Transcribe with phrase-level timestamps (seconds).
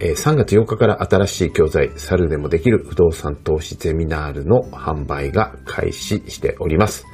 [0.00, 7.04] 3月8日から新しい教材、猿でもできる不動産投資ゼミナールの販売が開始しております。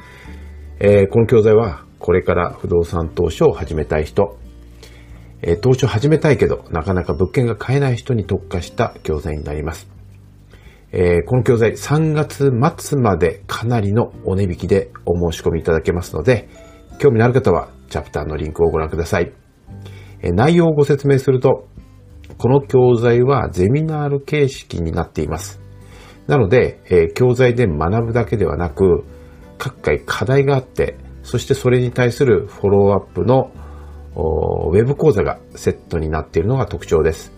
[0.80, 4.38] えこの教材はこれから不動産投資を始めたい人、
[5.40, 9.88] え投資を始めたいけどなかなか物件が買えない人に特化した教材になります。
[10.92, 16.50] えこの教材3月末までかなりのお値引きでお申し込みいただけますので、
[16.98, 19.32] 興味のある方はチャプターのリンクをご覧ください。
[20.20, 21.66] え内容をご説明すると、
[22.38, 25.60] この教材はゼミナール形式になっています。
[26.26, 29.04] なので、え教材で学ぶだけではなく、
[29.58, 33.50] 各回課題があって、そしてそれに対するフォローアップの
[34.14, 37.32] ウェブ講座がセットになっているのが特徴です。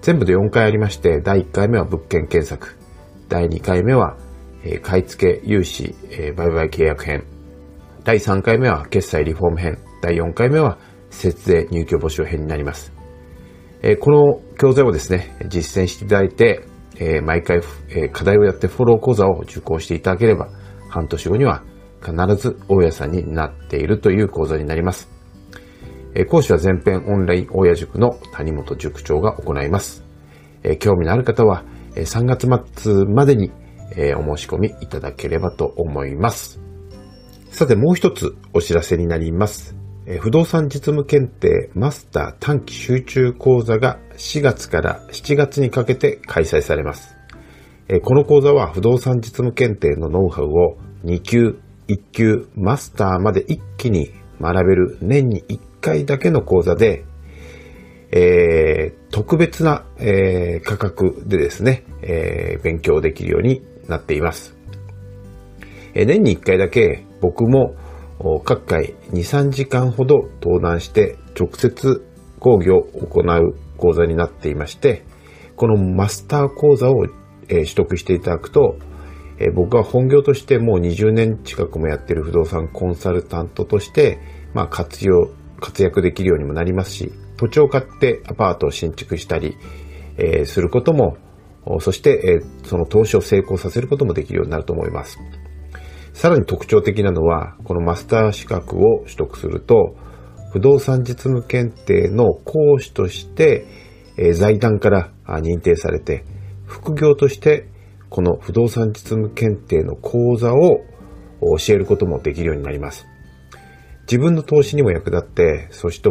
[0.00, 2.76] 全部で4回ありまして、第1回目は物件検索、
[3.28, 4.16] 第2回目は、
[4.64, 7.24] え買い付け、融資、え売買契約編、
[8.04, 10.78] 第3回目は決済リフォーム編、第4回目は
[11.10, 12.97] 節税入居募集編になります。
[14.00, 16.64] この教材をですね、実践していただいて、
[17.22, 17.60] 毎回、
[18.12, 20.48] 課題をやってフォロー講座を受講していただければ、
[20.88, 21.62] 半年後には
[22.00, 25.08] 必ず大家さんになっているという講座になります。
[26.28, 30.04] 講師は全編オンライン大家塾の谷本塾長が行います。
[30.80, 33.52] 興味のある方は、3月末までに、
[34.16, 36.60] お申し込みいただければと思います。
[37.50, 39.76] さてもう一つお知らせになります。
[40.16, 47.14] 不動産実務検定マスター短期集中講座が4月から7月にかけて開催されます。
[48.02, 54.10] この講座は不動産実務検定のノウハウを2級、1級、マスターまで一気に
[54.40, 57.04] 学べる年に1回だけの講座で、
[58.10, 64.56] えー、特別な、えー、価格でですね、えー、勉強できるようになっています。
[65.92, 67.74] え年に1回だけ僕も
[68.44, 72.04] 各回2、3時間ほど登壇して直接
[72.40, 75.04] 講義を行う講座になっていまして、
[75.56, 77.06] このマスター講座を
[77.48, 78.76] 取得していただくと、
[79.54, 84.18] 僕は本業としてもう20年近くもやっている不動産コンサルタントとして、
[84.52, 85.30] まあ活用、
[85.60, 89.56] 活躍できるようにもなりますし、土地を買ってアパートを新築したり、
[90.16, 91.16] えすることも、
[91.80, 95.18] そして、えその投資を成功させることもできるようになると思います。
[96.18, 99.94] さらに特徴的なのは、このマスター資格を取得すると、
[100.52, 103.64] 不動産実務検定の講師として、
[104.16, 106.24] え財団から認定されて、
[106.66, 107.68] 副業として
[108.10, 110.80] この不動産実務検定の講座を
[111.40, 113.06] 教えることもできるようになります。
[114.10, 116.10] 自分の投資にも役立って、そして、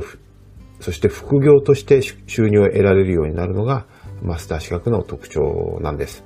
[0.80, 3.88] そして副業として収入を得られるようになるのが
[4.22, 6.24] マスター資格の特徴なんです。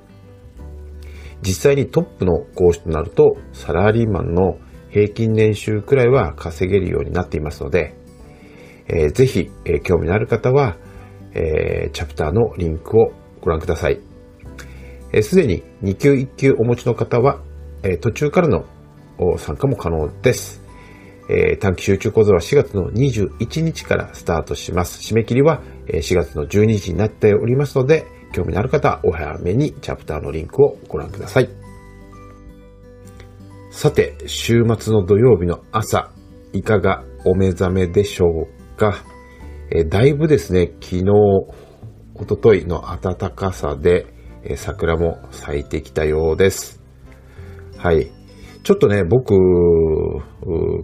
[1.42, 4.58] 実際にトップの講師となると、サラリーマンの
[4.90, 7.94] 平均年収くらいは稼げるようになっていますので、
[8.88, 10.76] えー、ぜひ、えー、興味のある方は、
[11.34, 14.00] えー、チャプターのリンクをご覧ください。
[15.22, 17.40] す、で、に2級1級お持ちの方は、
[17.82, 18.64] え途中からの
[19.38, 20.62] 参加も可能です。
[21.28, 25.00] え短期集中講座は4月の21日からスタートします。
[25.00, 31.48] 締め切りは4月の12日になっておりますので、興味のある方お早めにチャプターのリンクをご覧ください。
[33.70, 36.10] さて、週末の土曜日の朝、
[36.52, 39.04] いかがお目覚めでしょうか？
[39.70, 41.04] えだいぶですね、昨日、
[42.14, 44.06] おとといの暖かさで、
[44.44, 46.82] え桜も咲いてきたようです。
[47.78, 48.10] はい。
[48.62, 49.34] ちょっとね、僕、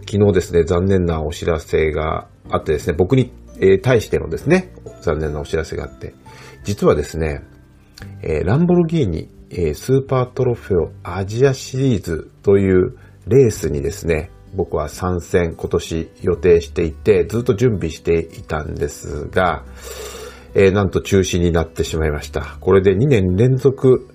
[0.07, 3.31] 昨日ですね、残念なお知らせがあってですね、僕に
[3.61, 6.13] え対してのですね、残念なお知らせがあって、
[6.63, 7.43] 実はですね、
[8.21, 12.97] えー、ランボルギーニ、えー、スーパートロフェオアジアシリーズという
[13.27, 19.65] レースにですね、僕は参戦今年予定していて、ずっと準備していたんですが、
[20.55, 22.57] えー、なんと中止になってしまいました。
[22.59, 24.09] これで2年連続、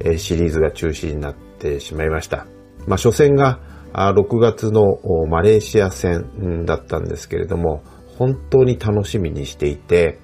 [0.00, 2.46] えー、シリーズが中止になってしまいました。
[2.86, 3.60] まあ、初戦が
[3.94, 4.98] 6月の
[5.28, 7.82] マレーシア戦だったんですけれども、
[8.18, 10.18] 本当に楽しみにしていて、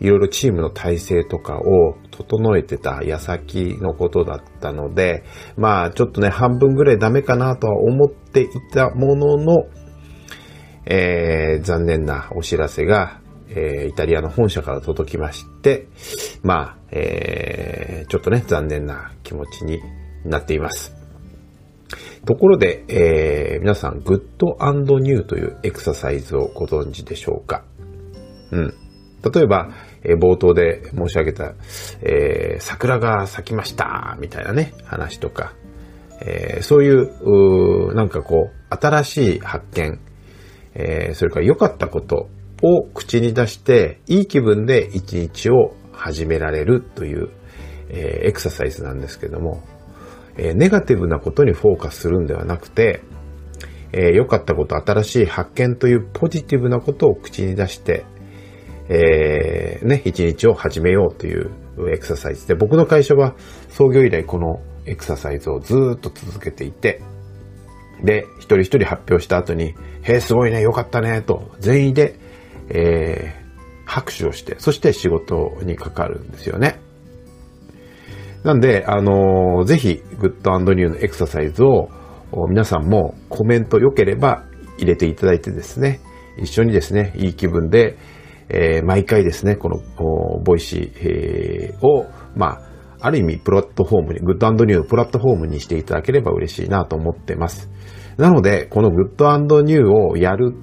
[0.00, 5.24] いろいろチームの体制とかを整えてた矢先のことだったので、
[5.56, 9.64] まあちょっとね、半分ぐらいダメかなとは思っていたものの、
[10.86, 15.86] えー、残念なお知らせがえー、イタリアの本社から届きまして、
[16.42, 19.80] まあ、えー、ちょっとね、残念な気持ちに
[20.24, 20.94] なっています。
[22.24, 27.64] ところで、えー、皆さん、グッドニューというエクササイズをご存知でしょうか？
[28.50, 28.74] うん。
[29.30, 29.70] 例えば、
[30.02, 31.54] え、冒頭で申し上げた、
[32.02, 35.54] えー、桜が咲きましたみたいなね、話とか、
[36.20, 40.00] えー、そういう、うなんかこう、新しい発見、
[40.74, 42.28] えー、それから良かったこと
[42.62, 47.30] を口に出して、いい気分で一日を始められるという、
[47.88, 49.62] えー、エクササイズなんですけども、
[50.36, 53.02] え、ネガティブなことにフォーカスするんではなくて、
[53.92, 58.04] え、良かったこと、新しい発見というポジティブなことを口に出して、
[58.88, 61.50] えー、ね、一日を始めようという
[61.92, 63.34] エクササイズで、僕の会社は
[63.68, 67.00] 創業以来このエクササイズをずっと続けていて、
[68.02, 72.18] で、一人一人発表した後に、へえ、すごいね、よかったね、と、全員で、
[72.68, 73.44] えー、
[73.86, 76.80] 拍手をして、そして仕事にかかるんですよね。
[78.42, 81.88] なんで、あのー、ぜひ、グッドニューのエクササイズを
[82.50, 84.44] 皆さんもコメント良ければ
[84.76, 86.00] 入れていただいてですね、
[86.36, 87.96] 一緒にですね、いい気分で、
[88.48, 92.06] えー、毎回ですね、この、 Voicy、えー、を、
[92.36, 92.60] まあ、
[93.00, 97.70] ある意味、プラットフォームに、 Good New のプラットフォームにしていただければ嬉しいなと思ってます。
[98.16, 100.54] なので、この Good New をやる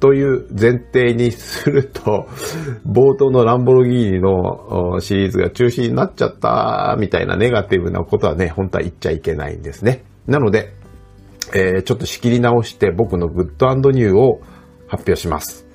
[0.00, 2.26] という前提にすると、
[2.84, 10.02] 冒頭のランボルギーニのシリーズが中止になっちゃったみたいなネガティブなことはね、本当は言っちゃいけないんですね。
[10.26, 10.72] なので、
[11.54, 14.40] えー、ちょっと仕切り直して僕の Good New を
[14.88, 15.71] 発表します。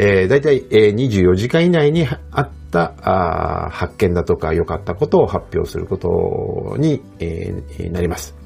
[0.00, 8.36] えー、だいたい、え、24時間以内にあったあ発見だとか良かったことを発表することに、えー、なります。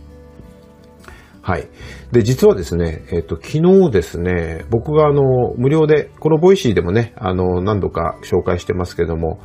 [1.42, 1.68] はい。
[2.10, 9.38] で、実はですね、えっ、ー、と、昨日ですね、僕があの、無料で、この Voicy でもね、あの、何度か紹介してますけども、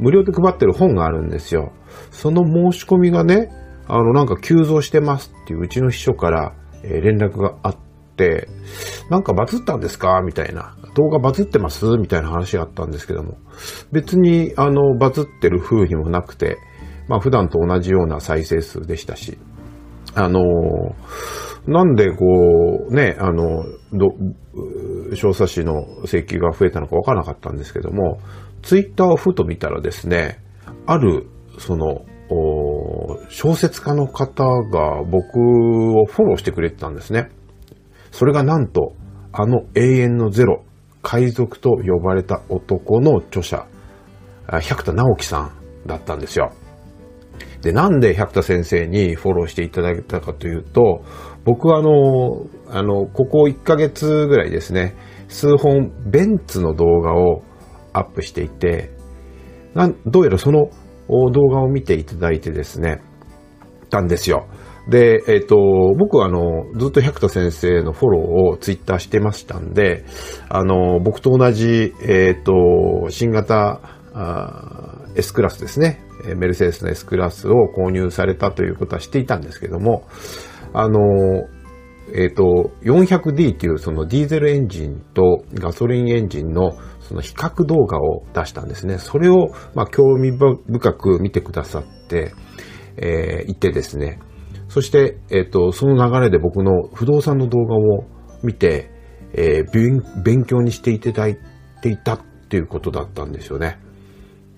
[0.00, 1.72] 無料で配ってる本があるんですよ。
[2.10, 2.42] その
[2.72, 3.50] 申し込みがね、
[3.86, 6.52] あの、なんか急増してますっていううちの秘書から、
[6.82, 7.76] えー、連絡があっ、
[9.10, 10.22] なんかバズったんですか？
[10.22, 10.76] みたいな。
[10.94, 11.84] 動画バズってます？
[11.98, 13.38] みたいな話があったんですけども。
[13.92, 16.56] 別に、あの、バズってる風にもなくて、
[17.08, 19.38] まあ普段と同じような再生数でしたし、
[20.14, 20.42] あの、
[21.66, 24.14] なんでこう、ね、あの、ど、
[25.14, 28.20] 小冊子の請求が増えたのかわからなかったんですけども、
[28.62, 30.40] ツイッターをふと見たらですね、
[30.86, 31.26] ある、
[31.58, 32.04] その、
[33.28, 37.30] 小説家の方が僕をフォローしてくれてたんですね。
[38.14, 38.94] それがなんと、
[39.32, 40.62] あの永遠のゼロ、
[41.02, 43.66] 海賊と呼ばれた男の著者、
[44.62, 45.50] 百田直樹さ
[45.84, 46.52] んだったんですよ。
[47.62, 51.04] で、なんで百田先生にフォローしていただいたかというと、
[51.44, 54.94] 僕はあの、あの、ここ1ヶ月ぐらいですね、
[55.26, 57.42] 数本ベンツの動画を
[57.92, 58.92] アップしていて、
[59.74, 60.70] なんどうやらその
[61.08, 63.02] 動画を見ていただいてですね、
[63.90, 64.46] たんですよ。
[64.88, 65.56] で、えっ、ー、と、
[65.98, 68.22] 僕はあの、ずっと百田先生のフォロー
[68.52, 70.04] をツイッターしてましたんで、
[70.48, 73.80] あの、僕と同じ、えっ、ー、と、新型
[75.16, 76.00] S クラスですね。
[76.36, 80.06] メルセデスの S クラスを購入されたということは知っていたんですけども、
[80.72, 81.48] あの、
[82.12, 88.98] えっ、ー、と、400D っていうそのディーゼルエンジンとガソリンエンジンのその比較動画を出したんですね。
[88.98, 92.32] それを、まあ、興味深く見てくださって、
[92.96, 94.20] えー、いてですね。
[94.74, 98.06] そして、えっ、と、その流れで僕の不動産の動画を
[98.42, 98.90] 見て、
[99.32, 101.38] えー、勉強にしていただい
[101.80, 103.78] ていたっていうことだったんですよね。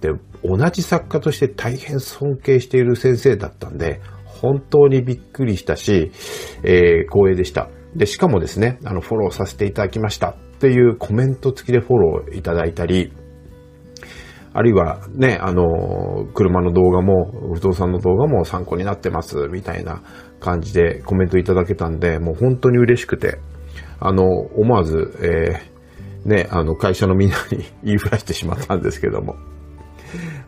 [0.00, 6.10] で、同じ作家として大変尊敬している先生だったんで、本当にびっくりしたし、
[6.62, 7.68] えー、光栄でした。
[7.94, 13.12] で、しかもですね、あの、フォローさせていただきましたっていうコメント付きでフォローいただいたり、
[14.56, 20.00] あるいはね、あの、車の動画も、不動産の動画も参考になってます、みたいな
[20.40, 23.38] 感じでコメントいただけたんで、もう本当に嬉しくて、
[24.00, 29.36] あの、思わず、えー、ね、あの、会社のみんなに 言いふらしてしまったんですけども、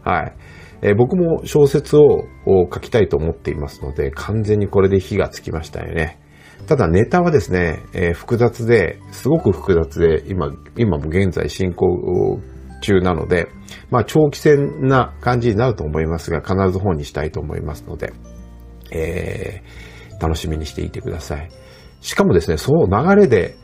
[0.03, 0.33] はい。
[0.81, 6.19] えー、僕も小説を書きたいと思っていますので、完全にこれで火がつきましたよね。
[6.67, 12.41] ただネタはですね、えー、複雑で、すごく複雑で、今、今も現在進行
[12.81, 13.49] 中なので、
[13.91, 18.13] まあ長期戦な感じになると思いますが、必ず本にしたいと思いますので、
[18.91, 21.49] えー、楽しみにしていてください。
[22.01, 23.57] しかもですね、その流れで、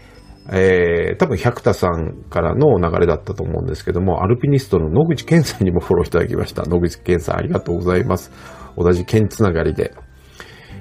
[0.51, 6.65] えー、多分百田さんからの流れだったと思うんですけども、アルピニストの野口健さんにもフォローいただきました。
[6.65, 8.31] 野口健さんありがとうございます。
[8.77, 9.95] 同じ県つながりで、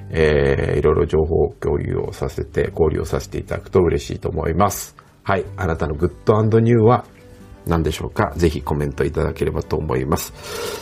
[0.09, 4.95] えー、いろいろ情報共有をさせて、交流をさせていただくと嬉しいと思います。
[5.23, 5.45] はい。
[5.55, 7.05] あなたのグッドニューは
[7.65, 8.34] 何でしょうか？
[8.36, 10.34] ぜひコメントいただければと思います。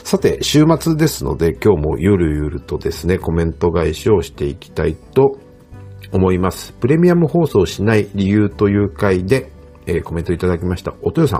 [0.03, 5.37] さて、週末ですので今日もゆるゆるとですね、コメント返しをしていきたいと
[6.11, 6.73] 思います。
[6.73, 9.51] プレミアム放送しない理由という回で、
[9.85, 10.93] えー、コメントいただきました。
[11.01, 11.39] おとよさん。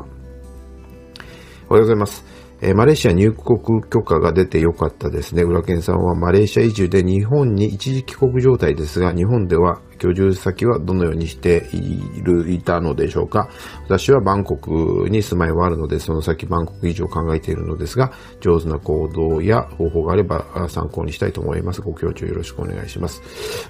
[1.70, 2.41] おはようございます。
[2.62, 5.42] えー、マレーシア入国許可が出てよかったですね。
[5.42, 13.50] 浦健さんはマレーシア移住で日本に一時帰国状態ですが、日本では居住先はどのようにしている、いたのでしょうか。
[13.86, 21.82] 私はバンコクに住まいはあるので、その先バンコク移住を考えているのですが、上手な行動や方法があれば参考にしたいと思います。
[21.82, 23.22] ご協調よろしくお願いします。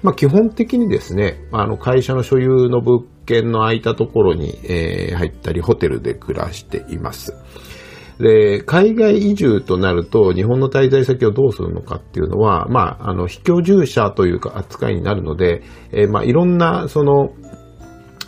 [0.02, 7.34] まあ、基本的にですね、あの、会社の所有の物件の空いたところに、えー、入ったり、ホテルで暮らしています。
[8.18, 17.34] で、海外移住となると、日本の滞在先をどうするのかっていうのは、まあ、あの、非居住者というか扱いになるので、えー、まあ、いろんな、その、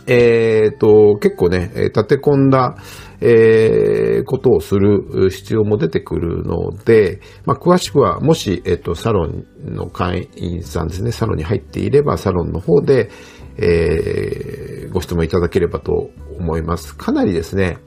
[0.07, 2.75] えっ、ー、と、結構ね、立て込んだ、
[3.21, 13.09] えー、ことをする必要も出てくるので、まあ、詳しくは、もし、えっ、と、サロンの会員さんですね、サロンに入っていれば、サロンの方で、
[13.57, 16.95] えー、ご質問いただければと思います。
[16.95, 17.77] かなりですね、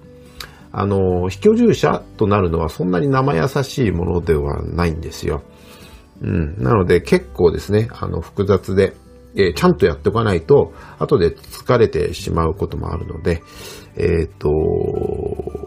[0.72, 5.42] あの、非居住者となるのはそんなに生優しいものではないんですよ。
[6.20, 6.62] うん。
[6.62, 8.94] なので結構ですね、あの、複雑で、
[9.34, 13.42] えー、ちゃんとやっておかないと、後で疲れてしまうこともあるので、
[13.96, 14.48] えっ、ー、と、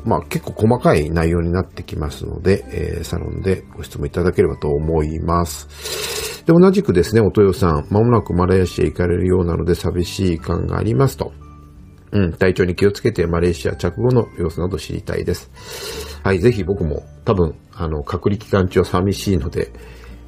[0.05, 6.43] まあ、結構細かい内容になってきますので、えー、サロンでご質問いただければと思います。
[6.45, 11.31] で、同じくですね、おとよさん、まもなくマラヤシへ行かれるようなので寂しい感がありますと。
[12.11, 15.49] うん、体調に気をつけてマレーシア着後の様子など知りたいです。
[16.23, 19.71] はい、ぜひ僕も多分、あの、隔離期間中は寂しいので、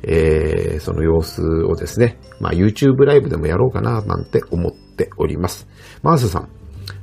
[0.03, 5.67] えー、その様子をですね、まあ YouTube ライブでもやろうかななんて思っております。
[6.01, 6.49] マースさん、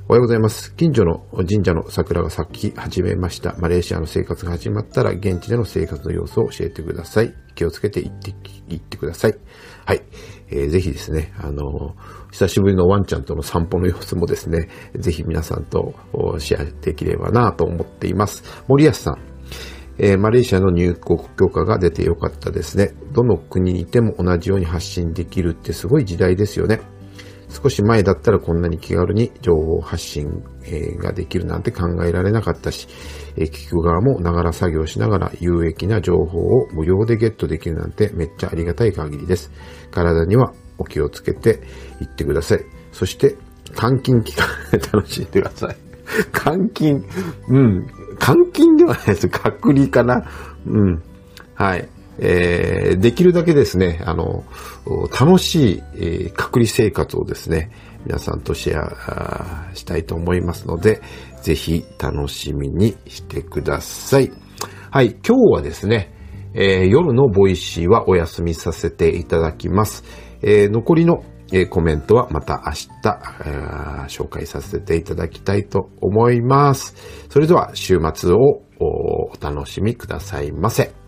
[0.07, 0.75] おはようございます。
[0.75, 3.55] 近所の神社の桜が咲き始めました。
[3.59, 7.33] マレーシアの生活が始まったら現地での生活の様子を教えてください。
[7.55, 8.33] 気をつけて行って、
[8.67, 9.35] 行ってください。
[9.85, 10.01] はい。
[10.49, 11.95] えー、ぜひですね、あの
[12.31, 15.93] 久しぶりのワンちゃんとの散歩の様子もですね、ぜひ皆さんと
[16.39, 18.43] シェアできればなと思っています。
[18.67, 19.17] 森安さん。
[19.97, 22.93] えー、マレーシアの入国許可が出てよかったですね。
[23.13, 26.81] どの国にいても同じように発信できるってすごい時代ですよね。
[27.51, 30.43] 少し前だったらこんなに気軽に情報発信
[30.99, 32.87] ができるなんて考えられなかったし、
[33.35, 39.51] 聞く側もながら作業しながら有益な情報を無料でゲットできるなんてめっちゃありがたい限りです。
[39.91, 41.61] 体にはお気をつけて
[41.99, 42.65] いってください。
[42.91, 43.35] そして、
[43.79, 44.47] 監禁期間
[44.93, 45.75] 楽しんでください。
[46.33, 47.05] 監禁、
[47.47, 47.87] うん。
[48.19, 49.29] 監禁ではないです。
[49.29, 50.23] 隔離かな。
[50.65, 51.01] うん。
[51.53, 51.87] はい。
[52.19, 54.43] えー、できるだけですね、あの、
[55.19, 57.71] 楽しい、えー、隔離生活をですね、
[58.05, 61.01] 皆さんとシェアしたいと思いますので、
[61.41, 64.31] ぜひ楽しみにしてください。
[64.89, 66.13] はい、今日はですね、
[66.53, 70.03] えー、夜の Voicy はお休みさせていただきます。
[70.41, 73.19] えー、残りの、えー、コメントはまた明日、
[74.09, 76.95] 紹介させていただきたいと思います。
[77.29, 81.00] それでは週末をお楽しみくださいませ。